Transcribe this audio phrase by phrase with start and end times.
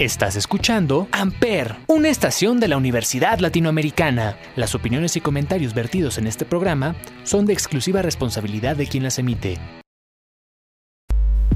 [0.00, 4.36] Estás escuchando Amper, una estación de la Universidad Latinoamericana.
[4.56, 9.20] Las opiniones y comentarios vertidos en este programa son de exclusiva responsabilidad de quien las
[9.20, 9.56] emite.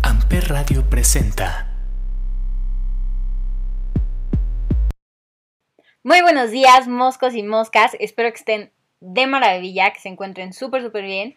[0.05, 1.75] Amper Radio presenta.
[6.05, 7.97] Muy buenos días, moscos y moscas.
[7.99, 8.71] Espero que estén
[9.01, 11.35] de maravilla, que se encuentren súper, súper bien.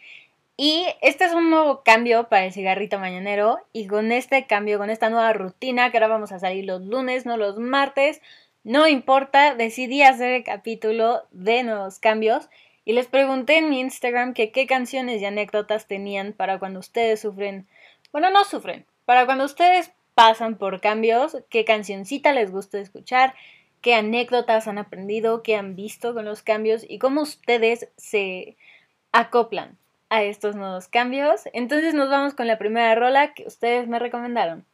[0.58, 3.60] Y este es un nuevo cambio para el cigarrito mañanero.
[3.74, 7.26] Y con este cambio, con esta nueva rutina, que ahora vamos a salir los lunes,
[7.26, 8.22] no los martes,
[8.64, 12.48] no importa, decidí hacer el capítulo de nuevos cambios.
[12.86, 17.22] Y les pregunté en mi Instagram que qué canciones y anécdotas tenían para cuando ustedes
[17.22, 17.68] sufren,
[18.12, 23.34] bueno, no sufren, para cuando ustedes pasan por cambios, qué cancioncita les gusta escuchar,
[23.82, 28.58] qué anécdotas han aprendido, qué han visto con los cambios y cómo ustedes se
[29.12, 29.78] acoplan
[30.12, 31.44] a estos nuevos cambios.
[31.54, 34.66] Entonces nos vamos con la primera rola que ustedes me recomendaron.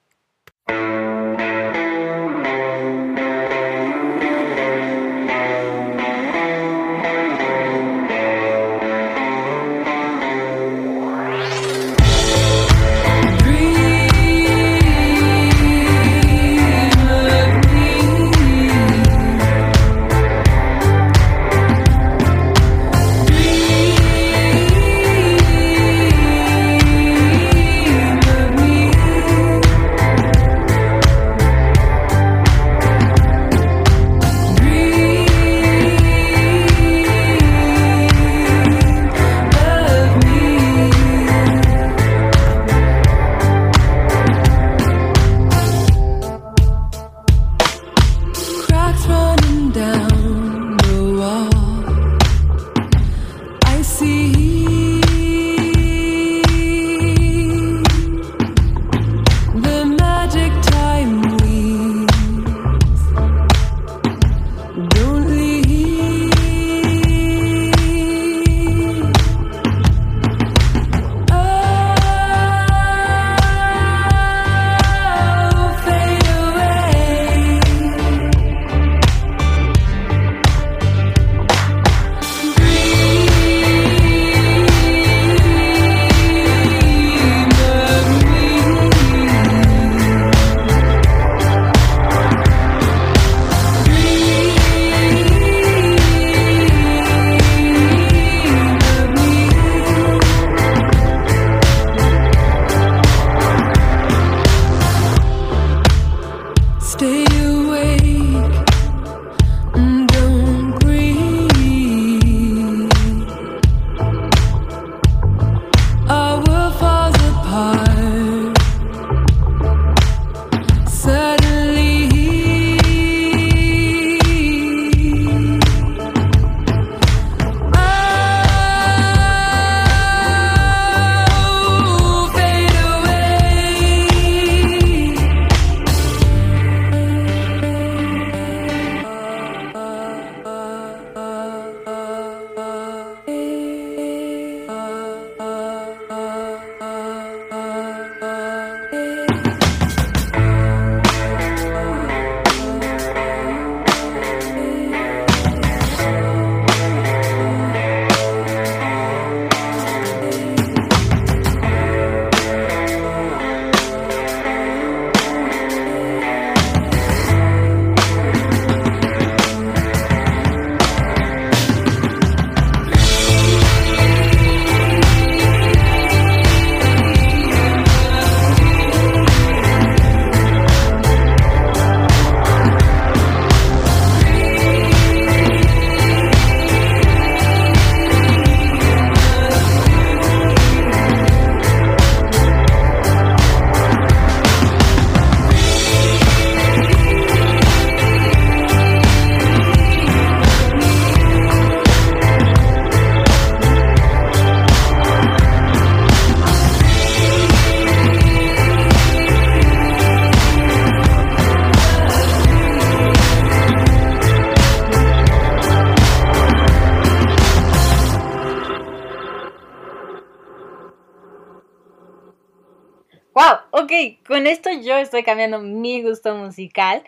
[224.25, 227.03] Con esto yo estoy cambiando mi gusto musical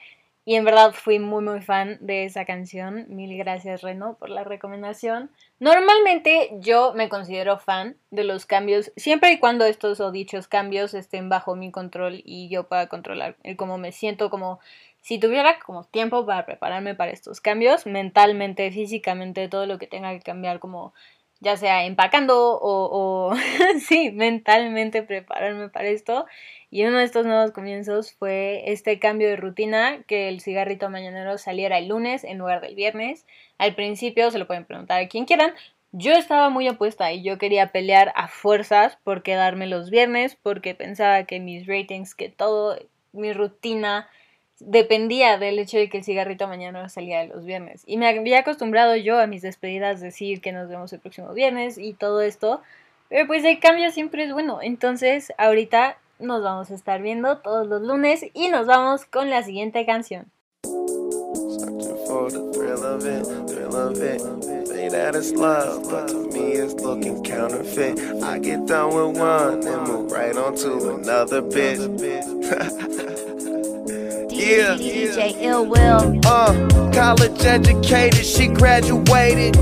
[0.46, 3.08] Y en verdad fui muy muy fan de esa canción.
[3.10, 5.32] Mil gracias Reno por la recomendación.
[5.60, 10.94] Normalmente yo me considero fan de los cambios, siempre y cuando estos o dichos cambios
[10.94, 14.60] estén bajo mi control y yo pueda controlar el cómo me siento, como
[15.02, 20.12] si tuviera como tiempo para prepararme para estos cambios, mentalmente, físicamente, todo lo que tenga
[20.14, 20.94] que cambiar como
[21.40, 23.36] ya sea empacando o, o
[23.80, 26.26] sí, mentalmente prepararme para esto.
[26.72, 31.38] Y uno de estos nuevos comienzos fue este cambio de rutina, que el cigarrito mañanero
[31.38, 33.26] saliera el lunes en lugar del viernes.
[33.58, 35.54] Al principio se lo pueden preguntar a quien quieran.
[35.92, 40.76] Yo estaba muy opuesta y yo quería pelear a fuerzas por quedarme los viernes porque
[40.76, 42.78] pensaba que mis ratings, que todo,
[43.12, 44.08] mi rutina
[44.60, 47.84] dependía del hecho de que el cigarrito mañana salía los viernes.
[47.86, 51.78] Y me había acostumbrado yo a mis despedidas decir que nos vemos el próximo viernes
[51.78, 52.62] y todo esto.
[53.10, 54.60] Pero pues el cambio siempre es bueno.
[54.62, 59.44] Entonces ahorita nos vamos a estar viendo todos los lunes y nos vamos con la
[59.44, 60.32] siguiente canción.
[74.40, 74.78] Yeah.
[74.78, 76.20] DJ Ill Will.
[76.26, 79.58] Uh, college educated, she graduated.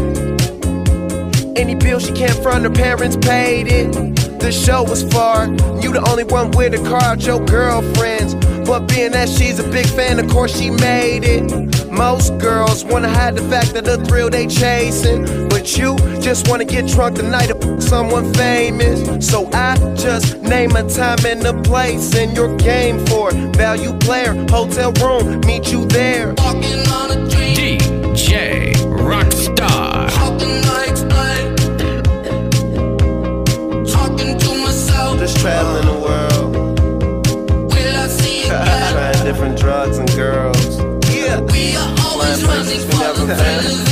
[1.58, 3.92] Any bill she can't front, her parents paid it.
[4.40, 5.48] The show was far.
[5.82, 8.36] You the only one with a car your girlfriends.
[8.68, 11.87] But being that she's a big fan, of course she made it.
[11.98, 15.50] Most girls wanna hide the fact that the thrill they chasing.
[15.50, 19.28] But you just wanna get drunk the night of someone famous.
[19.28, 23.56] So I just name a time and a place in your game for it.
[23.56, 26.36] value player, hotel room, meet you there.
[26.38, 27.80] Walking on a dream.
[27.80, 30.08] DJ Rockstar.
[35.28, 36.54] just traveling the world.
[38.48, 40.57] Trying different drugs and girls.
[43.28, 43.87] Yeah.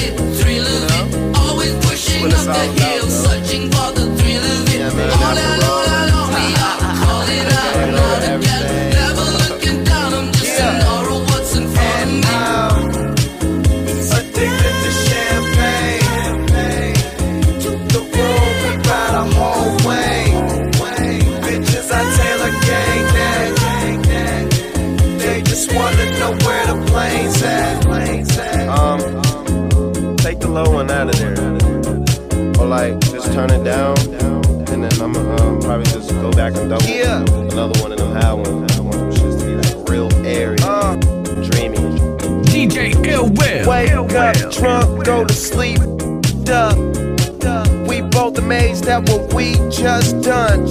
[36.69, 37.51] Go back and double yeah.
[37.51, 38.77] another one of them high ones.
[38.77, 40.95] I want them shits to be like real airy, uh,
[41.50, 41.77] dreamy.
[42.45, 43.69] DJ Ill Will.
[43.69, 45.79] Wake up, drunk, go to sleep.
[46.44, 46.73] Duh.
[47.88, 50.65] We both amazed at what we just done.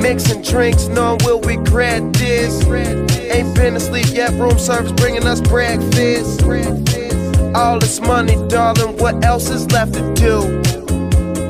[0.00, 2.64] Mixing drinks, knowing we'll regret this.
[2.64, 6.42] Ain't been asleep yet, room service bringing us breakfast.
[7.54, 10.60] All this money, darling, what else is left to do?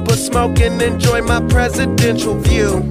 [0.05, 2.89] But smoke and enjoy my presidential view.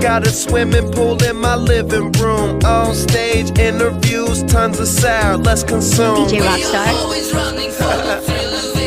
[0.00, 2.60] Got a swimming pool in my living room.
[2.64, 5.36] On stage interviews, tons of sour.
[5.36, 6.28] Let's consume.
[6.28, 8.77] DJ Rockstar.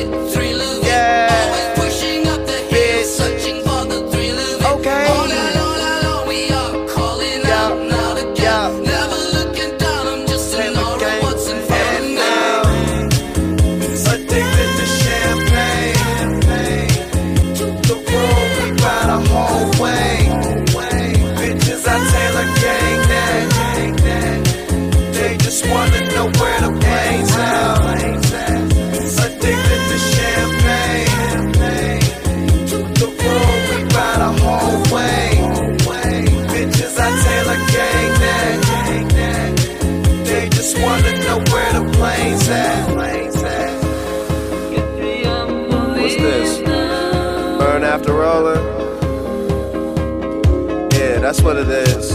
[51.42, 52.12] That's what it is.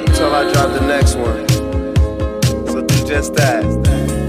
[0.00, 1.48] Until I drop the next one.
[2.68, 3.62] So do just that.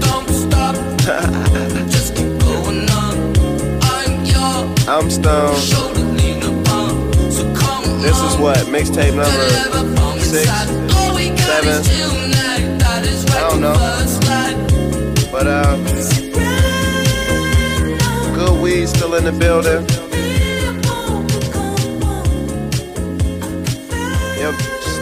[0.00, 0.74] Don't stop,
[1.90, 3.34] just keep going on.
[3.82, 6.18] I'm your I'm stoned.
[6.18, 7.12] lean upon.
[7.30, 8.58] So come This is what?
[8.66, 9.48] Mixtape number
[10.20, 10.68] six, inside.
[10.96, 11.70] All we got seven.
[11.70, 12.78] is tonight.
[12.78, 13.78] That is right I don't know.
[15.30, 15.76] But uh,
[18.34, 20.07] good weed still in the building.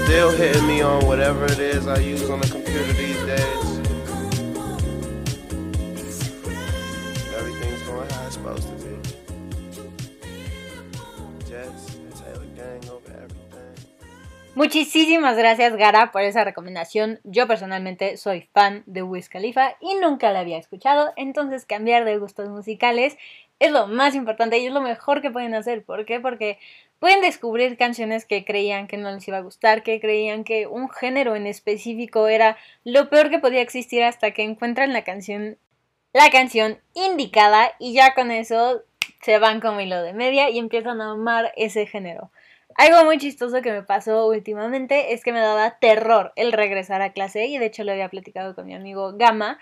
[0.06, 3.64] Still hitting me on whatever it is I use on the computer these days.
[7.36, 8.94] Everything's going to be.
[11.44, 13.74] Jets, Taylor gang over everything.
[14.54, 17.18] Muchísimas gracias Gara por esa recomendación.
[17.24, 22.18] Yo personalmente soy fan de Wiz Khalifa y nunca la había escuchado, entonces cambiar de
[22.18, 23.16] gustos musicales
[23.58, 25.84] es lo más importante y es lo mejor que pueden hacer.
[25.84, 26.20] ¿Por qué?
[26.20, 26.58] Porque
[26.98, 30.88] pueden descubrir canciones que creían que no les iba a gustar, que creían que un
[30.88, 35.58] género en específico era lo peor que podía existir hasta que encuentran la canción
[36.12, 38.82] la canción indicada y ya con eso
[39.20, 42.30] se van como hilo de media y empiezan a amar ese género.
[42.74, 47.12] Algo muy chistoso que me pasó últimamente es que me daba terror el regresar a
[47.12, 49.58] clase y de hecho lo había platicado con mi amigo Gama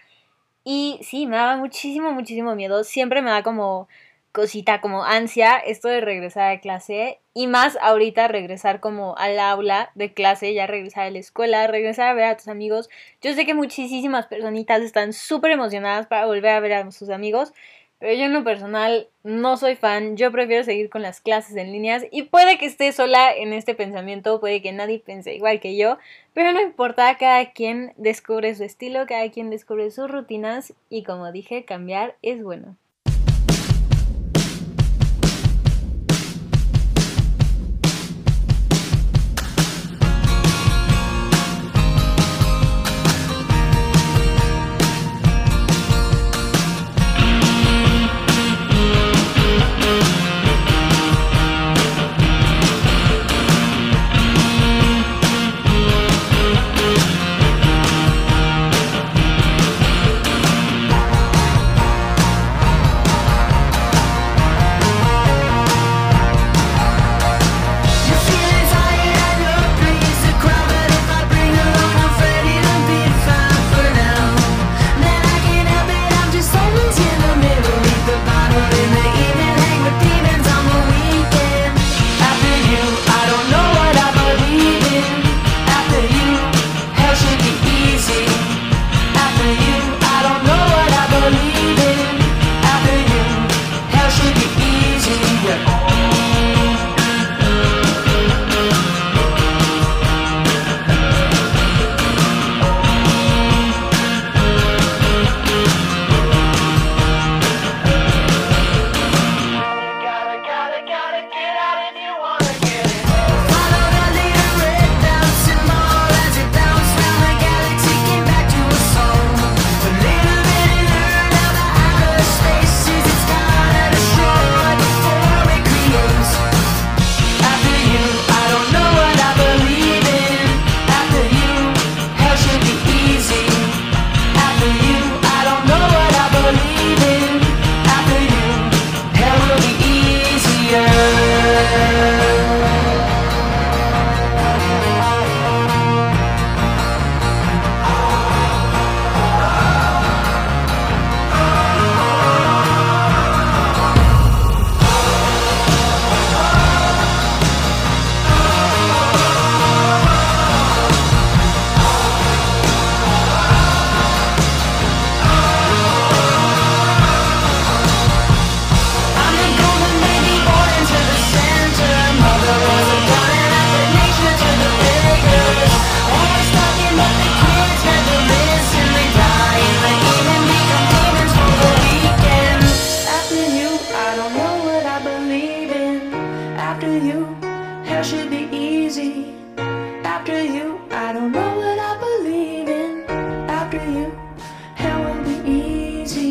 [0.65, 2.85] y sí, me daba muchísimo, muchísimo miedo.
[2.85, 3.87] Siempre me da como
[4.35, 9.93] cosita, como ansia esto de regresar a clase y más ahorita regresar como al aula
[9.95, 12.91] de clase, ya regresar a la escuela, regresar a ver a tus amigos.
[13.23, 17.53] Yo sé que muchísimas personitas están súper emocionadas para volver a ver a sus amigos,
[18.01, 21.71] pero yo en lo personal no soy fan, yo prefiero seguir con las clases en
[21.71, 25.77] líneas y puede que esté sola en este pensamiento, puede que nadie piense igual que
[25.77, 25.99] yo,
[26.33, 31.31] pero no importa, cada quien descubre su estilo, cada quien descubre sus rutinas y como
[31.31, 32.77] dije, cambiar es bueno.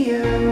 [0.04, 0.43] here.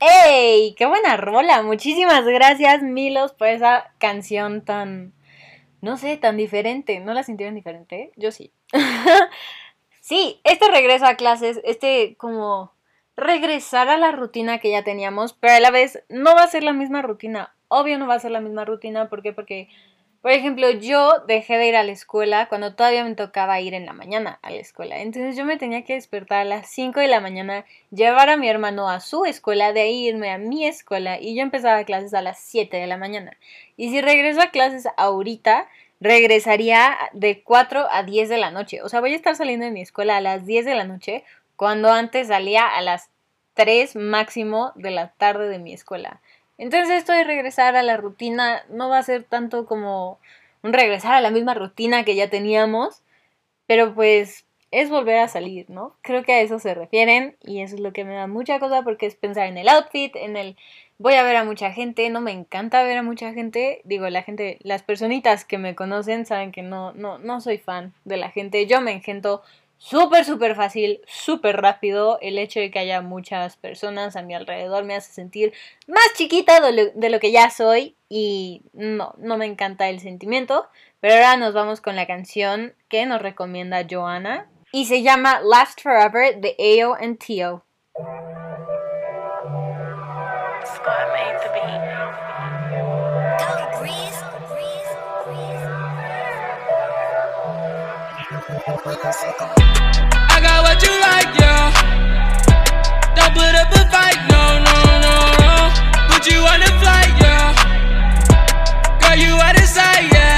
[0.00, 0.74] ¡Ey!
[0.76, 1.62] ¡Qué buena rola!
[1.62, 5.12] Muchísimas gracias, Milos, por esa canción tan,
[5.80, 7.00] no sé, tan diferente.
[7.00, 8.12] ¿No la sintieron diferente?
[8.16, 8.52] Yo sí.
[10.00, 12.72] sí, este regreso a clases, este como
[13.16, 16.62] regresar a la rutina que ya teníamos, pero a la vez no va a ser
[16.62, 17.54] la misma rutina.
[17.66, 19.32] Obvio no va a ser la misma rutina, ¿por qué?
[19.32, 19.68] Porque,
[20.20, 23.86] por ejemplo, yo dejé de ir a la escuela cuando todavía me tocaba ir en
[23.86, 24.98] la mañana a la escuela.
[24.98, 28.48] Entonces yo me tenía que despertar a las 5 de la mañana, llevar a mi
[28.48, 32.22] hermano a su escuela, de ahí irme a mi escuela y yo empezaba clases a
[32.22, 33.36] las 7 de la mañana.
[33.76, 35.68] Y si regreso a clases ahorita,
[36.00, 38.82] regresaría de 4 a 10 de la noche.
[38.82, 41.24] O sea, voy a estar saliendo de mi escuela a las 10 de la noche,
[41.54, 43.10] cuando antes salía a las
[43.54, 46.20] 3 máximo de la tarde de mi escuela.
[46.58, 50.18] Entonces esto de regresar a la rutina no va a ser tanto como
[50.62, 53.02] un regresar a la misma rutina que ya teníamos,
[53.66, 55.96] pero pues es volver a salir, ¿no?
[56.02, 58.82] Creo que a eso se refieren y eso es lo que me da mucha cosa
[58.82, 60.56] porque es pensar en el outfit, en el
[60.98, 64.22] voy a ver a mucha gente, no me encanta ver a mucha gente, digo, la
[64.22, 68.30] gente, las personitas que me conocen saben que no, no, no soy fan de la
[68.30, 69.42] gente, yo me engento
[69.78, 74.84] súper, súper fácil, súper rápido, el hecho de que haya muchas personas a mi alrededor
[74.84, 75.52] me hace sentir
[75.86, 80.00] más chiquita de lo, de lo que ya soy y no, no me encanta el
[80.00, 80.66] sentimiento,
[81.00, 85.80] pero ahora nos vamos con la canción que nos recomienda Joana y se llama Last
[85.80, 87.64] Forever de Ayo and Tio.
[100.78, 101.72] What you like, yeah.
[103.16, 105.54] Don't put up a fight, no, no, no, no.
[106.08, 107.50] Put you on a flight, yeah.
[109.00, 110.37] Girl, you out of sight, yeah,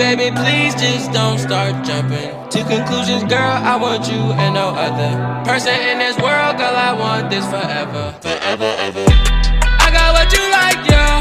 [0.00, 3.52] Baby, please just don't start jumping to conclusions, girl.
[3.52, 5.12] I want you and no other
[5.44, 6.72] person in this world, girl.
[6.72, 9.04] I want this forever, forever, ever.
[9.04, 11.20] I got what you like, yeah.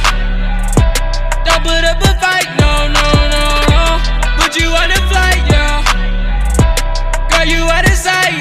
[1.43, 3.83] Don't put up a fight, no, no, no, no.
[4.39, 5.83] Put you on a flight, yeah.
[7.35, 8.38] Girl, you out of sight,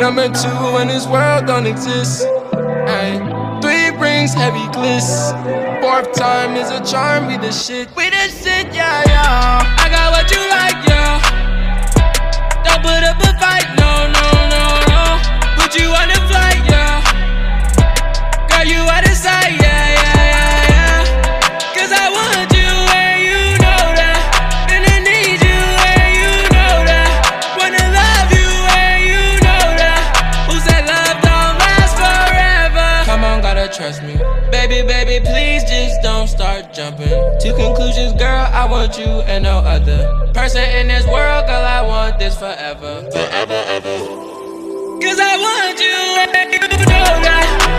[0.00, 2.26] number two in this world don't exist.
[2.88, 3.20] Ay.
[3.60, 5.28] Three brings heavy gliss.
[5.82, 7.94] Fourth time is a charm, we the shit.
[7.94, 9.76] We the shit, yeah, yeah.
[9.78, 11.20] I got what you like, yeah.
[12.64, 15.04] Don't put up a fight, no, no, no, no.
[15.60, 16.29] Put you on a
[38.60, 41.64] I want you and no other person in this world, girl.
[41.64, 43.98] I want this forever, forever, ever.
[45.00, 45.88] Cause I want you
[46.36, 47.69] and you know that.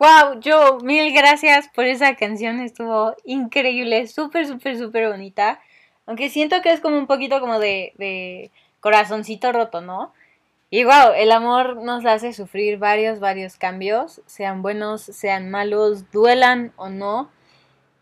[0.00, 5.60] Wow, yo, mil gracias por esa canción, estuvo increíble, súper, súper, súper bonita.
[6.06, 10.14] Aunque siento que es como un poquito como de, de corazoncito roto, ¿no?
[10.70, 16.72] Y wow, el amor nos hace sufrir varios, varios cambios, sean buenos, sean malos, duelan
[16.76, 17.30] o no.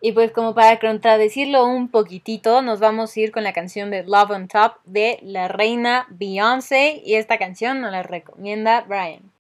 [0.00, 4.04] Y pues como para contradecirlo un poquitito, nos vamos a ir con la canción de
[4.04, 7.02] Love on Top de la reina Beyoncé.
[7.04, 9.32] Y esta canción nos la recomienda Brian.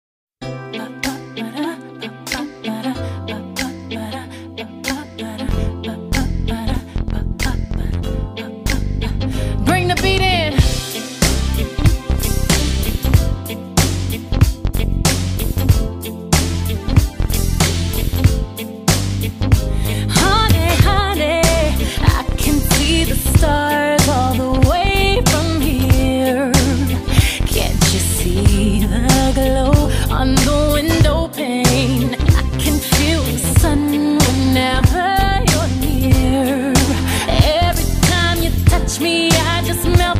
[39.82, 40.17] smell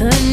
[0.00, 0.29] the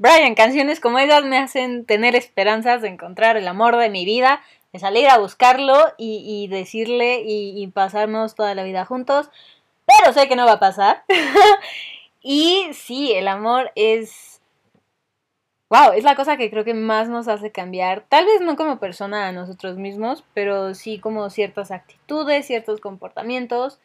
[0.00, 4.40] Brian, canciones como esas me hacen tener esperanzas de encontrar el amor de mi vida,
[4.72, 9.28] de salir a buscarlo y, y decirle y, y, pasarnos toda la vida juntos,
[9.84, 11.04] pero sé que no va a pasar.
[12.22, 14.40] y sí, el amor es...
[15.68, 18.78] Wow, es la cosa que creo que más nos hace cambiar, tal vez no como
[18.78, 23.80] persona a nosotros mismos, pero sí como ciertas actitudes, ciertos comportamientos.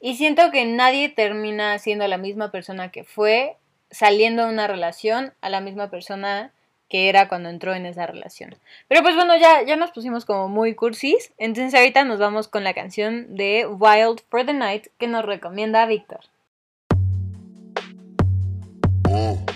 [0.00, 3.56] Y siento que nadie termina siendo la misma persona que fue
[3.94, 6.50] saliendo de una relación a la misma persona
[6.88, 8.56] que era cuando entró en esa relación.
[8.88, 12.64] Pero pues bueno, ya, ya nos pusimos como muy cursis, entonces ahorita nos vamos con
[12.64, 16.20] la canción de Wild for the Night que nos recomienda Víctor.
[19.08, 19.53] Oh.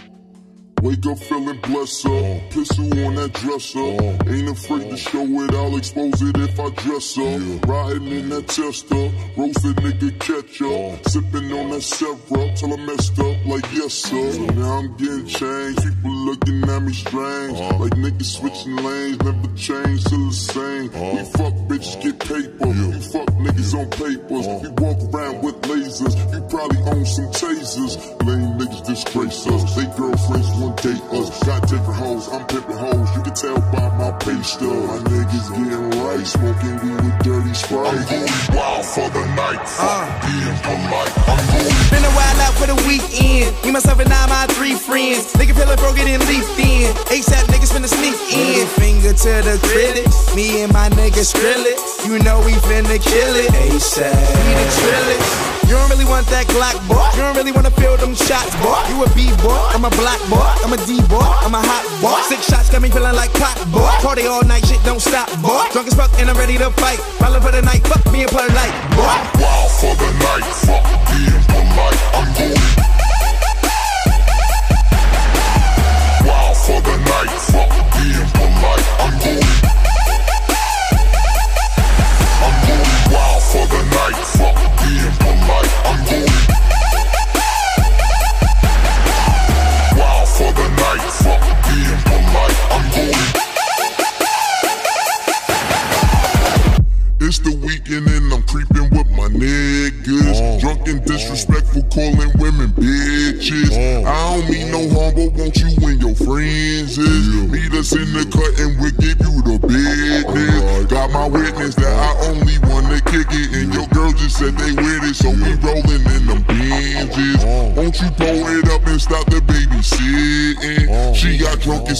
[0.83, 2.51] Wake up feeling blessed up.
[2.51, 3.79] Pistol on that dresser.
[3.79, 7.69] Ain't afraid to show it, I'll expose it if I dress up.
[7.69, 9.11] Riding in that tester.
[9.37, 11.09] Roasted nigga catch up.
[11.09, 12.19] Sipping on that syrup
[12.57, 14.33] till I messed up like yes sir.
[14.33, 15.83] So now I'm getting changed.
[15.83, 17.59] People looking at me strange.
[17.59, 17.79] Uh-huh.
[17.79, 18.89] Like niggas switching uh-huh.
[18.89, 19.19] lanes.
[19.23, 20.89] Never change, still the same.
[20.91, 21.15] Uh-huh.
[21.15, 22.69] We fuck bitches, get paper.
[22.69, 24.47] You fuck niggas on papers.
[24.63, 26.15] We walk around with lasers.
[26.33, 27.97] You probably own some tasers.
[28.27, 29.77] Lame niggas disgrace us.
[29.77, 31.45] They girlfriends won't date us.
[31.45, 33.09] Got different hoes, I'm pimping hoes.
[33.17, 34.69] You can tell by my pay stub.
[34.69, 37.95] My niggas getting right, smoking weed with dirty sprite.
[37.95, 39.63] I'm going wild for the night.
[39.79, 39.89] Uh.
[39.89, 41.13] Fuck being polite.
[41.29, 43.55] I'm going Been a while out for the weekend.
[43.65, 45.33] Me, myself, and I, my three friends.
[45.35, 46.91] Nigga feel like broke it and leafed in.
[47.15, 48.67] ASAP niggas finna sneak in.
[48.79, 50.35] Finger to the critics.
[50.35, 51.79] Me and my niggas drill it.
[52.07, 53.51] You know we finna kill it.
[53.53, 54.11] ASAP.
[54.11, 55.49] We the trillers.
[55.69, 56.97] You don't really want that Glock, boy.
[57.13, 58.81] You don't really wanna feel them shots, boy.
[58.89, 61.85] You a B boy, I'm a black boy, I'm a D boy, I'm a hot
[62.01, 62.17] boy.
[62.25, 63.93] Six shots got me feeling like pot, boy.
[64.01, 65.69] Party all night, shit don't stop, boy.
[65.77, 66.97] Drunk as fuck and I'm ready to fight.
[67.21, 69.13] Ballin' for the night, fuck me and play light, boy.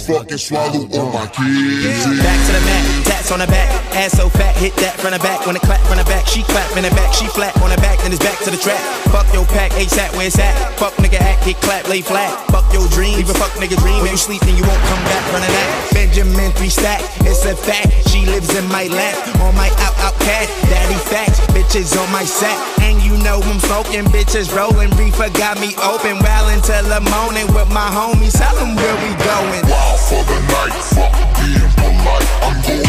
[0.09, 2.05] Got drunk as fuck and swallowed all my kids.
[2.25, 5.21] Back to the mat, tats on the back, ass so fat, hit that from the
[5.21, 5.45] back.
[5.47, 7.77] When it clap from the back, she clap in the back, she flat on the
[7.85, 8.81] back, then it's back to the trap.
[9.13, 10.57] Fuck your pack, ASAP, where it's at?
[10.81, 12.33] Fuck nigga act, hit clap, lay flat.
[12.49, 14.01] Fuck your dream, leave a fuck nigga dream.
[14.01, 15.69] When you sleep, then you won't come back from the that.
[15.93, 17.05] Benjamin three stack,
[17.49, 17.89] a fact.
[18.11, 20.47] She lives in my lap, on my out out cat.
[20.69, 22.57] Daddy facts, bitches on my set.
[22.81, 24.91] And you know I'm smoking, bitches rolling.
[25.01, 28.37] Reefer got me open, well until the morning with my homies.
[28.37, 29.65] Tell them where we going.
[29.65, 30.77] Wild for the night.
[30.93, 32.29] Fuck being polite.
[32.45, 32.85] I'm going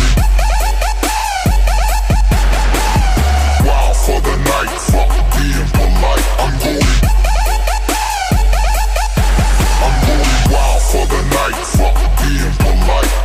[4.05, 4.71] for the night.
[4.91, 6.27] Fuck being polite.
[6.43, 6.83] I'm going.
[9.85, 11.59] I'm going wild for the night.
[11.77, 13.18] Fuck being polite.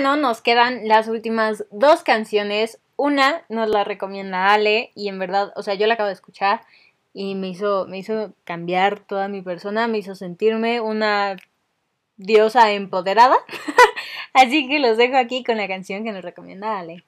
[0.00, 2.78] Bueno, nos quedan las últimas dos canciones.
[2.94, 6.60] Una nos la recomienda Ale y en verdad, o sea, yo la acabo de escuchar
[7.12, 11.34] y me hizo, me hizo cambiar toda mi persona, me hizo sentirme una
[12.16, 13.36] diosa empoderada.
[14.34, 17.04] Así que los dejo aquí con la canción que nos recomienda Ale.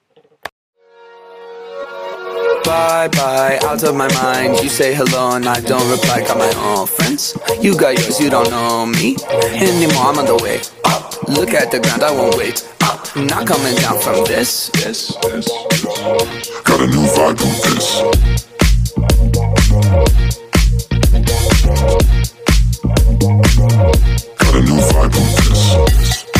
[2.65, 4.61] Bye bye, out of my mind.
[4.61, 6.23] You say hello and I don't reply.
[6.27, 7.37] Got my own friends.
[7.61, 9.15] You got yours, you don't know me
[9.55, 10.11] anymore.
[10.11, 10.59] I'm on the way.
[11.29, 14.67] Look at the ground, I won't wait Not coming down from this.
[14.73, 15.47] This, this.
[16.65, 18.01] Got a new vibe with this.
[24.37, 26.30] Got a new vibe with this.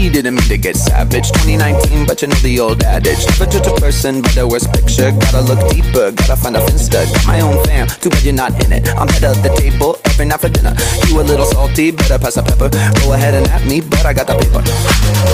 [0.00, 0.12] R.I.P.
[0.12, 1.28] didn't mean to get savage.
[1.44, 3.20] 2019, but you know the old adage.
[3.28, 5.12] Never judge a person by the worst picture.
[5.12, 7.04] Gotta look deeper, gotta find a finsta.
[7.04, 8.88] Got my own fam, too bad you're not in it.
[8.96, 10.72] I'm head of the table every night for dinner.
[11.04, 12.72] You a little salty, better pass the pepper.
[13.04, 14.64] Go ahead and at me, but I got the paper.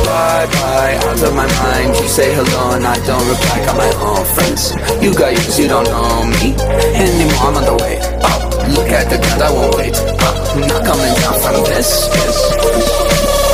[0.02, 1.94] Bye bye, out of my mind.
[2.02, 3.62] You say hello and I don't reply.
[3.62, 4.74] Got my own friends.
[4.98, 6.59] You got yours, you don't know me
[6.98, 7.55] anymore.
[7.55, 8.42] I'm on the way up.
[8.74, 10.35] Look at the ground, I won't wait uh, up.
[10.59, 12.11] Not coming down from this.
[12.11, 12.35] this,
[12.66, 13.46] this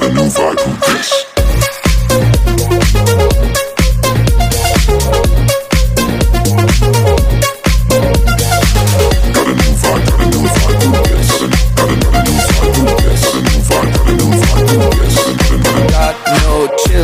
[0.00, 1.26] got a new vibe from this.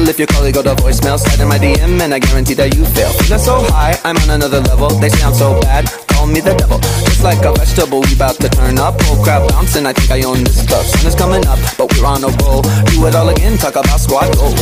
[0.08, 1.18] If you call, it go to voicemail.
[1.18, 3.12] Slide in my DM, and I guarantee that you fail.
[3.12, 4.88] Feeling so high, I'm on another level.
[4.88, 6.78] They sound so bad call me the devil.
[7.06, 9.00] Just like a vegetable, we about to turn up.
[9.02, 10.84] Whole crowd bouncing, I think I own this club.
[10.84, 12.62] Sun is coming up, but we're on a roll.
[12.62, 14.54] Do it all again, talk about squad goals.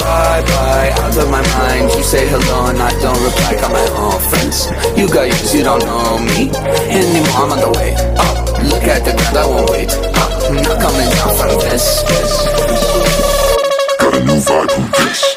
[0.00, 1.92] Bye bye, out of my mind.
[1.92, 3.54] You say hello and I don't reply.
[3.60, 4.72] Got my own friends.
[4.96, 6.50] You got yours, you don't know me
[6.88, 7.36] anymore.
[7.36, 8.36] I'm on the way up.
[8.64, 10.32] Look at the ground, I won't wait up.
[10.48, 12.02] I'm not coming down from this.
[12.08, 12.32] this.
[14.00, 15.35] Got a new vibe from this.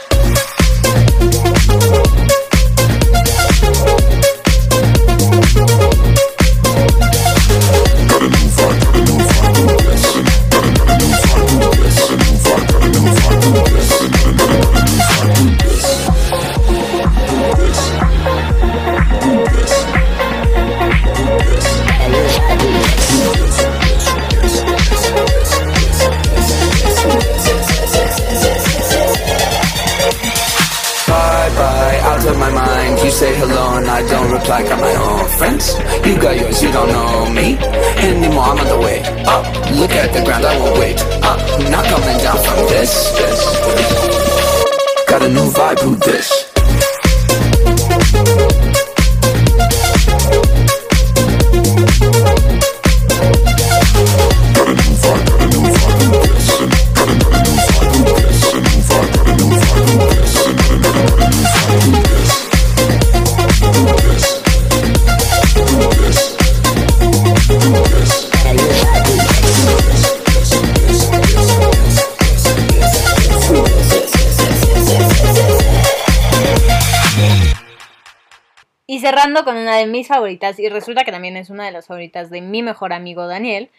[79.00, 81.88] Y cerrando con una de mis favoritas, y resulta que también es una de las
[81.88, 83.70] favoritas de mi mejor amigo Daniel,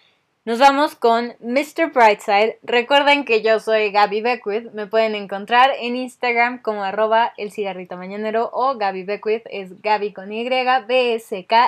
[0.47, 1.93] nos vamos con Mr.
[1.93, 2.57] Brightside.
[2.63, 7.99] Recuerden que yo soy Gaby Beckwith, me pueden encontrar en Instagram como arroba el cigarrito
[7.99, 10.49] mañanero o Gaby Beckwith, es Gaby con Y,
[10.89, 11.59] B-S-K-W-I-T-H.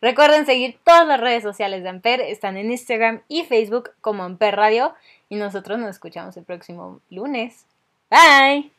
[0.00, 4.54] Recuerden seguir todas las redes sociales de Amper, están en Instagram y Facebook como Amper
[4.54, 4.94] Radio,
[5.28, 7.66] y nosotros nos escuchamos el próximo lunes.
[8.08, 8.70] Bye.